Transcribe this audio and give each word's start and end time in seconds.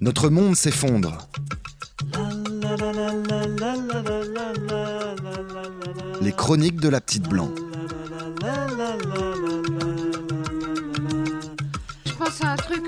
Notre 0.00 0.28
monde 0.28 0.54
s'effondre. 0.54 1.28
Les 6.22 6.30
chroniques 6.30 6.80
de 6.80 6.88
la 6.88 7.00
petite 7.00 7.28
blanc. 7.28 7.50
Je 12.06 12.12
pense 12.12 12.44
à 12.44 12.52
un 12.52 12.56
truc. 12.56 12.84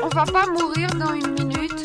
On 0.00 0.08
va 0.08 0.24
pas 0.26 0.46
mourir 0.46 0.88
dans 0.94 1.12
une 1.12 1.32
minute. 1.32 1.84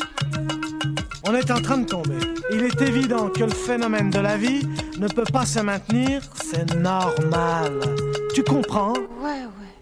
On 1.26 1.34
est 1.34 1.50
en 1.50 1.60
train 1.60 1.78
de 1.78 1.86
tomber. 1.86 2.18
Il 2.52 2.62
est 2.62 2.80
évident 2.80 3.30
que 3.30 3.42
le 3.42 3.50
phénomène 3.50 4.10
de 4.10 4.20
la 4.20 4.36
vie 4.36 4.62
ne 5.00 5.08
peut 5.08 5.24
pas 5.32 5.46
se 5.46 5.58
maintenir, 5.58 6.22
c'est 6.44 6.76
normal. 6.76 7.80
Tu 8.34 8.44
comprends? 8.44 8.92
Ouais, 8.92 9.42
ouais. 9.46 9.74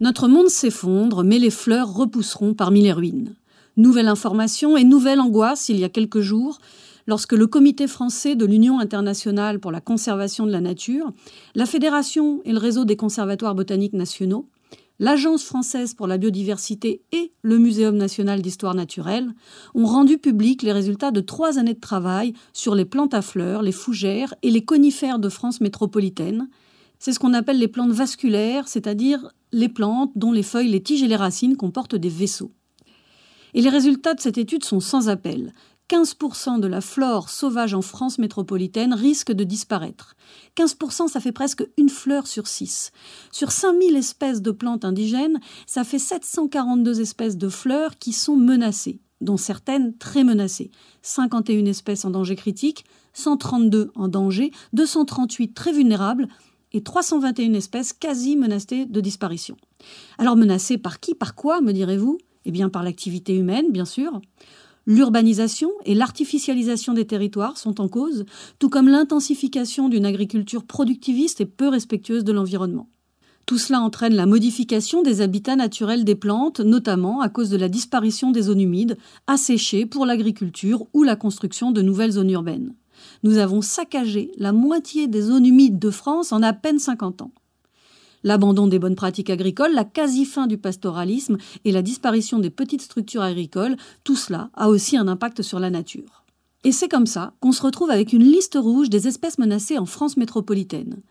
Notre 0.00 0.26
monde 0.26 0.48
s'effondre, 0.48 1.22
mais 1.22 1.38
les 1.38 1.52
fleurs 1.52 1.94
repousseront 1.94 2.54
parmi 2.54 2.82
les 2.82 2.92
ruines. 2.92 3.36
Nouvelle 3.78 4.08
information 4.08 4.78
et 4.78 4.84
nouvelle 4.84 5.20
angoisse 5.20 5.68
il 5.68 5.78
y 5.78 5.84
a 5.84 5.90
quelques 5.90 6.20
jours, 6.20 6.60
lorsque 7.06 7.34
le 7.34 7.46
Comité 7.46 7.86
français 7.86 8.34
de 8.34 8.46
l'Union 8.46 8.78
internationale 8.78 9.60
pour 9.60 9.70
la 9.70 9.82
conservation 9.82 10.46
de 10.46 10.50
la 10.50 10.62
nature, 10.62 11.12
la 11.54 11.66
Fédération 11.66 12.40
et 12.46 12.52
le 12.52 12.58
réseau 12.58 12.86
des 12.86 12.96
conservatoires 12.96 13.54
botaniques 13.54 13.92
nationaux, 13.92 14.48
l'Agence 14.98 15.44
française 15.44 15.92
pour 15.92 16.06
la 16.06 16.16
biodiversité 16.16 17.02
et 17.12 17.32
le 17.42 17.58
Muséum 17.58 17.98
national 17.98 18.40
d'histoire 18.40 18.74
naturelle 18.74 19.34
ont 19.74 19.84
rendu 19.84 20.16
public 20.16 20.62
les 20.62 20.72
résultats 20.72 21.10
de 21.10 21.20
trois 21.20 21.58
années 21.58 21.74
de 21.74 21.78
travail 21.78 22.32
sur 22.54 22.74
les 22.74 22.86
plantes 22.86 23.12
à 23.12 23.20
fleurs, 23.20 23.60
les 23.60 23.72
fougères 23.72 24.34
et 24.42 24.50
les 24.50 24.64
conifères 24.64 25.18
de 25.18 25.28
France 25.28 25.60
métropolitaine. 25.60 26.48
C'est 26.98 27.12
ce 27.12 27.18
qu'on 27.18 27.34
appelle 27.34 27.58
les 27.58 27.68
plantes 27.68 27.92
vasculaires, 27.92 28.68
c'est-à-dire 28.68 29.32
les 29.52 29.68
plantes 29.68 30.12
dont 30.16 30.32
les 30.32 30.42
feuilles, 30.42 30.70
les 30.70 30.82
tiges 30.82 31.02
et 31.02 31.08
les 31.08 31.16
racines 31.16 31.58
comportent 31.58 31.94
des 31.94 32.08
vaisseaux. 32.08 32.52
Et 33.56 33.62
les 33.62 33.70
résultats 33.70 34.12
de 34.12 34.20
cette 34.20 34.36
étude 34.36 34.64
sont 34.64 34.80
sans 34.80 35.08
appel. 35.08 35.54
15% 35.88 36.60
de 36.60 36.66
la 36.66 36.82
flore 36.82 37.30
sauvage 37.30 37.72
en 37.72 37.80
France 37.80 38.18
métropolitaine 38.18 38.92
risque 38.92 39.32
de 39.32 39.44
disparaître. 39.44 40.14
15%, 40.58 41.08
ça 41.08 41.20
fait 41.20 41.32
presque 41.32 41.66
une 41.78 41.88
fleur 41.88 42.26
sur 42.26 42.48
six. 42.48 42.92
Sur 43.32 43.52
5000 43.52 43.96
espèces 43.96 44.42
de 44.42 44.50
plantes 44.50 44.84
indigènes, 44.84 45.40
ça 45.66 45.84
fait 45.84 45.98
742 45.98 47.00
espèces 47.00 47.38
de 47.38 47.48
fleurs 47.48 47.96
qui 47.96 48.12
sont 48.12 48.36
menacées, 48.36 49.00
dont 49.22 49.38
certaines 49.38 49.96
très 49.96 50.22
menacées. 50.22 50.70
51 51.00 51.64
espèces 51.64 52.04
en 52.04 52.10
danger 52.10 52.36
critique, 52.36 52.84
132 53.14 53.90
en 53.94 54.08
danger, 54.08 54.50
238 54.74 55.54
très 55.54 55.72
vulnérables 55.72 56.28
et 56.74 56.82
321 56.82 57.54
espèces 57.54 57.94
quasi 57.94 58.36
menacées 58.36 58.84
de 58.84 59.00
disparition. 59.00 59.56
Alors 60.18 60.36
menacées 60.36 60.76
par 60.76 61.00
qui? 61.00 61.14
Par 61.14 61.34
quoi, 61.34 61.62
me 61.62 61.72
direz-vous? 61.72 62.18
Eh 62.46 62.52
bien 62.52 62.68
par 62.68 62.84
l'activité 62.84 63.34
humaine, 63.34 63.72
bien 63.72 63.84
sûr. 63.84 64.20
L'urbanisation 64.86 65.72
et 65.84 65.96
l'artificialisation 65.96 66.94
des 66.94 67.04
territoires 67.04 67.58
sont 67.58 67.80
en 67.80 67.88
cause, 67.88 68.24
tout 68.60 68.70
comme 68.70 68.88
l'intensification 68.88 69.88
d'une 69.88 70.06
agriculture 70.06 70.64
productiviste 70.64 71.40
et 71.40 71.46
peu 71.46 71.68
respectueuse 71.68 72.22
de 72.22 72.32
l'environnement. 72.32 72.88
Tout 73.46 73.58
cela 73.58 73.80
entraîne 73.80 74.14
la 74.14 74.26
modification 74.26 75.02
des 75.02 75.22
habitats 75.22 75.56
naturels 75.56 76.04
des 76.04 76.14
plantes, 76.14 76.60
notamment 76.60 77.20
à 77.20 77.28
cause 77.28 77.50
de 77.50 77.56
la 77.56 77.68
disparition 77.68 78.30
des 78.30 78.42
zones 78.42 78.60
humides, 78.60 78.96
asséchées 79.26 79.86
pour 79.86 80.06
l'agriculture 80.06 80.86
ou 80.92 81.02
la 81.02 81.16
construction 81.16 81.72
de 81.72 81.82
nouvelles 81.82 82.12
zones 82.12 82.30
urbaines. 82.30 82.74
Nous 83.24 83.38
avons 83.38 83.62
saccagé 83.62 84.30
la 84.38 84.52
moitié 84.52 85.08
des 85.08 85.22
zones 85.22 85.46
humides 85.46 85.80
de 85.80 85.90
France 85.90 86.30
en 86.30 86.42
à 86.42 86.52
peine 86.52 86.78
50 86.78 87.22
ans 87.22 87.32
l'abandon 88.26 88.66
des 88.66 88.80
bonnes 88.80 88.96
pratiques 88.96 89.30
agricoles, 89.30 89.72
la 89.72 89.84
quasi-fin 89.84 90.48
du 90.48 90.58
pastoralisme 90.58 91.38
et 91.64 91.70
la 91.70 91.80
disparition 91.80 92.40
des 92.40 92.50
petites 92.50 92.82
structures 92.82 93.22
agricoles, 93.22 93.76
tout 94.02 94.16
cela 94.16 94.50
a 94.54 94.68
aussi 94.68 94.96
un 94.96 95.06
impact 95.06 95.42
sur 95.42 95.60
la 95.60 95.70
nature. 95.70 96.24
Et 96.64 96.72
c'est 96.72 96.88
comme 96.88 97.06
ça 97.06 97.34
qu'on 97.38 97.52
se 97.52 97.62
retrouve 97.62 97.90
avec 97.90 98.12
une 98.12 98.24
liste 98.24 98.58
rouge 98.60 98.90
des 98.90 99.06
espèces 99.06 99.38
menacées 99.38 99.78
en 99.78 99.86
France 99.86 100.16
métropolitaine. 100.16 101.02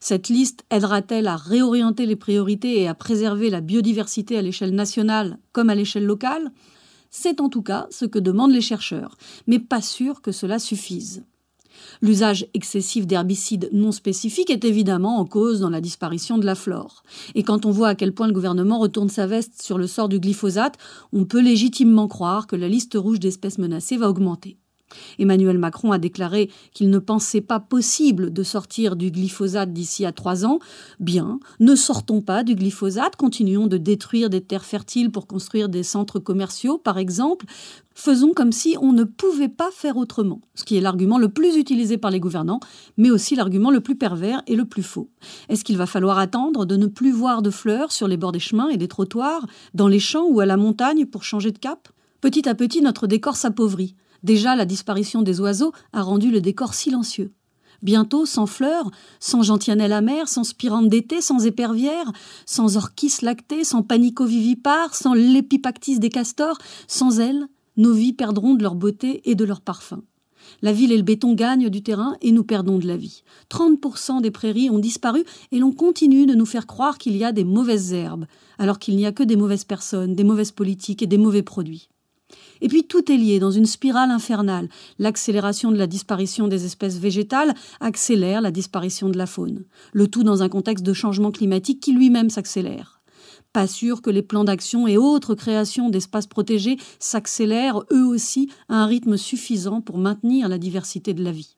Cette 0.00 0.28
liste 0.28 0.64
aidera-t-elle 0.68 1.28
à 1.28 1.36
réorienter 1.36 2.06
les 2.06 2.16
priorités 2.16 2.80
et 2.80 2.88
à 2.88 2.94
préserver 2.94 3.50
la 3.50 3.60
biodiversité 3.60 4.36
à 4.36 4.42
l'échelle 4.42 4.74
nationale 4.74 5.38
comme 5.52 5.70
à 5.70 5.76
l'échelle 5.76 6.04
locale? 6.04 6.50
C'est 7.08 7.40
en 7.40 7.48
tout 7.48 7.62
cas 7.62 7.86
ce 7.90 8.04
que 8.04 8.18
demandent 8.18 8.50
les 8.50 8.60
chercheurs, 8.60 9.16
mais 9.46 9.60
pas 9.60 9.80
sûr 9.80 10.20
que 10.20 10.32
cela 10.32 10.58
suffise. 10.58 11.22
L'usage 12.02 12.46
excessif 12.54 13.06
d'herbicides 13.06 13.68
non 13.72 13.92
spécifiques 13.92 14.50
est 14.50 14.64
évidemment 14.64 15.18
en 15.18 15.24
cause 15.24 15.60
dans 15.60 15.70
la 15.70 15.80
disparition 15.80 16.38
de 16.38 16.46
la 16.46 16.54
flore. 16.54 17.02
Et 17.34 17.42
quand 17.42 17.66
on 17.66 17.70
voit 17.70 17.88
à 17.88 17.94
quel 17.94 18.12
point 18.12 18.26
le 18.26 18.32
gouvernement 18.32 18.78
retourne 18.78 19.08
sa 19.08 19.26
veste 19.26 19.62
sur 19.62 19.78
le 19.78 19.86
sort 19.86 20.08
du 20.08 20.20
glyphosate, 20.20 20.76
on 21.12 21.24
peut 21.24 21.42
légitimement 21.42 22.08
croire 22.08 22.46
que 22.46 22.56
la 22.56 22.68
liste 22.68 22.94
rouge 22.94 23.20
d'espèces 23.20 23.58
menacées 23.58 23.96
va 23.96 24.08
augmenter. 24.08 24.58
Emmanuel 25.18 25.58
Macron 25.58 25.92
a 25.92 25.98
déclaré 25.98 26.50
qu'il 26.72 26.90
ne 26.90 26.98
pensait 26.98 27.40
pas 27.40 27.60
possible 27.60 28.32
de 28.32 28.42
sortir 28.42 28.96
du 28.96 29.10
glyphosate 29.10 29.72
d'ici 29.72 30.04
à 30.04 30.12
trois 30.12 30.44
ans. 30.44 30.58
Bien, 31.00 31.38
ne 31.60 31.74
sortons 31.74 32.20
pas 32.20 32.44
du 32.44 32.54
glyphosate, 32.54 33.16
continuons 33.16 33.66
de 33.66 33.76
détruire 33.76 34.30
des 34.30 34.40
terres 34.40 34.64
fertiles 34.64 35.10
pour 35.10 35.26
construire 35.26 35.68
des 35.68 35.82
centres 35.82 36.18
commerciaux, 36.18 36.78
par 36.78 36.98
exemple. 36.98 37.46
Faisons 37.96 38.32
comme 38.34 38.50
si 38.50 38.76
on 38.80 38.92
ne 38.92 39.04
pouvait 39.04 39.48
pas 39.48 39.70
faire 39.70 39.96
autrement, 39.96 40.40
ce 40.56 40.64
qui 40.64 40.76
est 40.76 40.80
l'argument 40.80 41.16
le 41.16 41.28
plus 41.28 41.56
utilisé 41.56 41.96
par 41.96 42.10
les 42.10 42.18
gouvernants, 42.18 42.58
mais 42.96 43.10
aussi 43.10 43.36
l'argument 43.36 43.70
le 43.70 43.80
plus 43.80 43.94
pervers 43.94 44.42
et 44.48 44.56
le 44.56 44.64
plus 44.64 44.82
faux. 44.82 45.08
Est-ce 45.48 45.62
qu'il 45.62 45.76
va 45.76 45.86
falloir 45.86 46.18
attendre 46.18 46.66
de 46.66 46.76
ne 46.76 46.86
plus 46.86 47.12
voir 47.12 47.40
de 47.40 47.50
fleurs 47.50 47.92
sur 47.92 48.08
les 48.08 48.16
bords 48.16 48.32
des 48.32 48.40
chemins 48.40 48.68
et 48.68 48.76
des 48.76 48.88
trottoirs, 48.88 49.46
dans 49.74 49.86
les 49.86 50.00
champs 50.00 50.26
ou 50.26 50.40
à 50.40 50.46
la 50.46 50.56
montagne 50.56 51.06
pour 51.06 51.22
changer 51.22 51.52
de 51.52 51.58
cap? 51.58 51.88
Petit 52.20 52.48
à 52.48 52.54
petit, 52.54 52.82
notre 52.82 53.06
décor 53.06 53.36
s'appauvrit. 53.36 53.94
Déjà, 54.24 54.56
la 54.56 54.64
disparition 54.64 55.22
des 55.22 55.40
oiseaux 55.40 55.72
a 55.92 56.02
rendu 56.02 56.30
le 56.30 56.40
décor 56.40 56.72
silencieux. 56.74 57.32
Bientôt, 57.82 58.24
sans 58.24 58.46
fleurs, 58.46 58.90
sans 59.20 59.42
gentianelle 59.42 59.92
amère, 59.92 60.28
sans 60.28 60.44
spirante 60.44 60.88
d'été, 60.88 61.20
sans 61.20 61.44
épervière, 61.44 62.10
sans 62.46 62.78
orchis 62.78 63.12
lactée, 63.20 63.64
sans 63.64 63.82
panico-vivipare, 63.82 64.94
sans 64.94 65.12
l'épipactis 65.12 65.98
des 65.98 66.08
castors, 66.08 66.56
sans 66.88 67.20
elles, 67.20 67.46
nos 67.76 67.92
vies 67.92 68.14
perdront 68.14 68.54
de 68.54 68.62
leur 68.62 68.74
beauté 68.74 69.20
et 69.28 69.34
de 69.34 69.44
leur 69.44 69.60
parfum. 69.60 70.02
La 70.62 70.72
ville 70.72 70.92
et 70.92 70.96
le 70.96 71.02
béton 71.02 71.34
gagnent 71.34 71.68
du 71.68 71.82
terrain 71.82 72.16
et 72.22 72.32
nous 72.32 72.44
perdons 72.44 72.78
de 72.78 72.86
la 72.86 72.96
vie. 72.96 73.24
30% 73.50 74.22
des 74.22 74.30
prairies 74.30 74.70
ont 74.70 74.78
disparu 74.78 75.24
et 75.52 75.58
l'on 75.58 75.72
continue 75.72 76.24
de 76.24 76.34
nous 76.34 76.46
faire 76.46 76.66
croire 76.66 76.96
qu'il 76.96 77.16
y 77.16 77.24
a 77.24 77.32
des 77.32 77.44
mauvaises 77.44 77.92
herbes, 77.92 78.26
alors 78.58 78.78
qu'il 78.78 78.96
n'y 78.96 79.04
a 79.04 79.12
que 79.12 79.22
des 79.22 79.36
mauvaises 79.36 79.64
personnes, 79.64 80.14
des 80.14 80.24
mauvaises 80.24 80.52
politiques 80.52 81.02
et 81.02 81.06
des 81.06 81.18
mauvais 81.18 81.42
produits. 81.42 81.90
Et 82.64 82.68
puis 82.68 82.84
tout 82.84 83.12
est 83.12 83.18
lié 83.18 83.38
dans 83.40 83.50
une 83.50 83.66
spirale 83.66 84.10
infernale. 84.10 84.70
L'accélération 84.98 85.70
de 85.70 85.76
la 85.76 85.86
disparition 85.86 86.48
des 86.48 86.64
espèces 86.64 86.96
végétales 86.96 87.52
accélère 87.78 88.40
la 88.40 88.50
disparition 88.50 89.10
de 89.10 89.18
la 89.18 89.26
faune. 89.26 89.66
Le 89.92 90.08
tout 90.08 90.22
dans 90.22 90.42
un 90.42 90.48
contexte 90.48 90.82
de 90.82 90.94
changement 90.94 91.30
climatique 91.30 91.80
qui 91.80 91.92
lui-même 91.92 92.30
s'accélère. 92.30 93.02
Pas 93.52 93.66
sûr 93.66 94.00
que 94.00 94.08
les 94.08 94.22
plans 94.22 94.44
d'action 94.44 94.88
et 94.88 94.96
autres 94.96 95.34
créations 95.34 95.90
d'espaces 95.90 96.26
protégés 96.26 96.78
s'accélèrent 96.98 97.82
eux 97.92 98.06
aussi 98.06 98.48
à 98.70 98.76
un 98.76 98.86
rythme 98.86 99.18
suffisant 99.18 99.82
pour 99.82 99.98
maintenir 99.98 100.48
la 100.48 100.56
diversité 100.56 101.12
de 101.12 101.22
la 101.22 101.32
vie. 101.32 101.56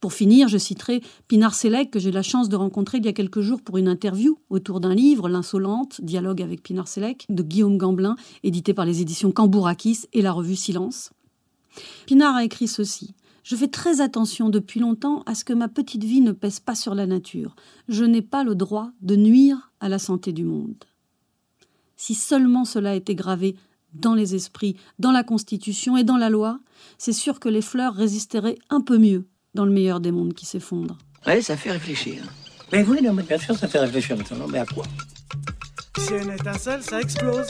Pour 0.00 0.12
finir, 0.12 0.48
je 0.48 0.58
citerai 0.58 1.02
Pinar 1.28 1.54
Selek, 1.54 1.90
que 1.90 1.98
j'ai 1.98 2.12
la 2.12 2.22
chance 2.22 2.48
de 2.48 2.56
rencontrer 2.56 2.98
il 2.98 3.04
y 3.04 3.08
a 3.08 3.12
quelques 3.12 3.40
jours 3.40 3.62
pour 3.62 3.78
une 3.78 3.88
interview 3.88 4.38
autour 4.50 4.80
d'un 4.80 4.94
livre, 4.94 5.28
L'insolente, 5.28 6.00
dialogue 6.02 6.42
avec 6.42 6.62
Pinar 6.62 6.88
Selek, 6.88 7.26
de 7.28 7.42
Guillaume 7.42 7.78
Gamblin, 7.78 8.16
édité 8.42 8.74
par 8.74 8.84
les 8.84 9.00
éditions 9.00 9.32
Cambourakis 9.32 10.06
et 10.12 10.22
la 10.22 10.32
revue 10.32 10.56
Silence. 10.56 11.10
Pinar 12.06 12.34
a 12.34 12.44
écrit 12.44 12.68
ceci. 12.68 13.14
Je 13.42 13.56
fais 13.56 13.68
très 13.68 14.00
attention 14.00 14.50
depuis 14.50 14.80
longtemps 14.80 15.22
à 15.26 15.34
ce 15.34 15.44
que 15.44 15.52
ma 15.52 15.68
petite 15.68 16.04
vie 16.04 16.20
ne 16.20 16.32
pèse 16.32 16.60
pas 16.60 16.74
sur 16.74 16.94
la 16.94 17.06
nature. 17.06 17.56
Je 17.88 18.04
n'ai 18.04 18.22
pas 18.22 18.44
le 18.44 18.54
droit 18.54 18.90
de 19.00 19.16
nuire 19.16 19.72
à 19.80 19.88
la 19.88 19.98
santé 19.98 20.32
du 20.32 20.44
monde. 20.44 20.84
Si 21.96 22.14
seulement 22.14 22.64
cela 22.64 22.94
était 22.94 23.14
gravé 23.14 23.56
dans 23.94 24.14
les 24.14 24.34
esprits, 24.34 24.76
dans 24.98 25.10
la 25.10 25.24
Constitution 25.24 25.96
et 25.96 26.04
dans 26.04 26.16
la 26.16 26.30
loi, 26.30 26.60
c'est 26.98 27.12
sûr 27.12 27.40
que 27.40 27.48
les 27.48 27.62
fleurs 27.62 27.94
résisteraient 27.94 28.58
un 28.68 28.80
peu 28.80 28.98
mieux 28.98 29.26
dans 29.54 29.64
le 29.64 29.70
meilleur 29.72 30.00
des 30.00 30.12
mondes 30.12 30.34
qui 30.34 30.46
s'effondre. 30.46 30.96
Ouais, 31.26 31.42
ça 31.42 31.56
fait 31.56 31.72
réfléchir. 31.72 32.22
Mais 32.72 32.84
oui, 32.84 33.00
non, 33.02 33.12
mais 33.12 33.22
bien 33.22 33.38
sûr, 33.38 33.56
ça 33.56 33.68
fait 33.68 33.80
réfléchir 33.80 34.16
maintenant. 34.16 34.46
Mais 34.48 34.58
à 34.60 34.66
quoi? 34.66 34.84
Si 35.98 36.14
une 36.14 36.30
étincelle, 36.30 36.82
ça 36.82 37.00
explose. 37.00 37.48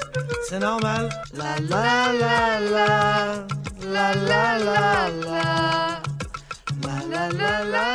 C'est 0.48 0.58
normal. 0.58 1.08
La 1.34 1.56
la 1.60 2.12
la 2.12 2.60
la. 2.60 3.46
La 3.92 4.14
la 4.14 4.58
la 4.58 5.08
la. 5.08 6.02
La 6.82 7.06
la 7.10 7.28
la 7.28 7.28
la 7.30 7.64
la 7.64 7.64
la. 7.64 7.89